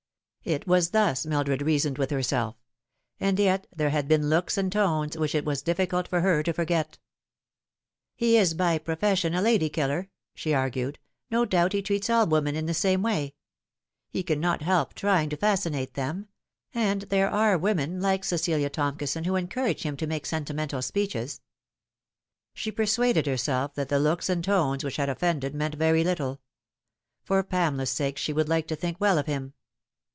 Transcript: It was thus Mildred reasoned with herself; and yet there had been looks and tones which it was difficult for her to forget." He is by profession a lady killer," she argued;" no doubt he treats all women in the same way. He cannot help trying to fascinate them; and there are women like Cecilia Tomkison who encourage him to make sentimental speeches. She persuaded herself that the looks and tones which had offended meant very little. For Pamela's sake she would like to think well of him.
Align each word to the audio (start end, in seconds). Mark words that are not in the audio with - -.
It 0.43 0.65
was 0.65 0.89
thus 0.89 1.23
Mildred 1.27 1.61
reasoned 1.61 1.99
with 1.99 2.09
herself; 2.09 2.55
and 3.19 3.37
yet 3.37 3.67
there 3.75 3.91
had 3.91 4.07
been 4.07 4.27
looks 4.27 4.57
and 4.57 4.71
tones 4.71 5.15
which 5.15 5.35
it 5.35 5.45
was 5.45 5.61
difficult 5.61 6.07
for 6.07 6.21
her 6.21 6.41
to 6.41 6.51
forget." 6.51 6.97
He 8.17 8.37
is 8.37 8.55
by 8.55 8.79
profession 8.79 9.35
a 9.35 9.41
lady 9.43 9.69
killer," 9.69 10.09
she 10.33 10.51
argued;" 10.51 10.97
no 11.29 11.45
doubt 11.45 11.73
he 11.73 11.83
treats 11.83 12.09
all 12.09 12.25
women 12.25 12.55
in 12.55 12.65
the 12.65 12.73
same 12.73 13.03
way. 13.03 13.35
He 14.09 14.23
cannot 14.23 14.63
help 14.63 14.95
trying 14.95 15.29
to 15.29 15.37
fascinate 15.37 15.93
them; 15.93 16.27
and 16.73 17.03
there 17.03 17.29
are 17.29 17.55
women 17.55 18.01
like 18.01 18.23
Cecilia 18.23 18.71
Tomkison 18.71 19.25
who 19.25 19.35
encourage 19.35 19.83
him 19.83 19.95
to 19.97 20.07
make 20.07 20.25
sentimental 20.25 20.81
speeches. 20.81 21.41
She 22.55 22.71
persuaded 22.71 23.27
herself 23.27 23.75
that 23.75 23.89
the 23.89 23.99
looks 23.99 24.27
and 24.27 24.43
tones 24.43 24.83
which 24.83 24.95
had 24.97 25.07
offended 25.07 25.53
meant 25.53 25.75
very 25.75 26.03
little. 26.03 26.41
For 27.21 27.43
Pamela's 27.43 27.91
sake 27.91 28.17
she 28.17 28.33
would 28.33 28.49
like 28.49 28.65
to 28.69 28.75
think 28.75 28.99
well 28.99 29.19
of 29.19 29.27
him. 29.27 29.53